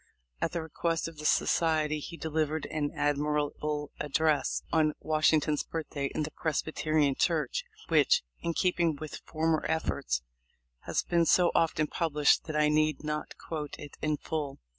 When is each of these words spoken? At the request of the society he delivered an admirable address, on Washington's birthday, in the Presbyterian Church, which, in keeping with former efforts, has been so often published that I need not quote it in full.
At 0.41 0.53
the 0.53 0.63
request 0.63 1.07
of 1.07 1.19
the 1.19 1.25
society 1.27 1.99
he 1.99 2.17
delivered 2.17 2.65
an 2.71 2.89
admirable 2.95 3.91
address, 3.99 4.63
on 4.73 4.95
Washington's 4.99 5.61
birthday, 5.63 6.07
in 6.15 6.23
the 6.23 6.31
Presbyterian 6.31 7.13
Church, 7.13 7.63
which, 7.87 8.23
in 8.41 8.55
keeping 8.55 8.95
with 8.95 9.21
former 9.27 9.63
efforts, 9.69 10.23
has 10.87 11.03
been 11.03 11.27
so 11.27 11.51
often 11.53 11.85
published 11.85 12.45
that 12.45 12.55
I 12.55 12.67
need 12.67 13.03
not 13.03 13.37
quote 13.37 13.75
it 13.77 13.95
in 14.01 14.17
full. 14.17 14.57